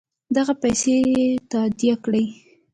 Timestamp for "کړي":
2.03-2.23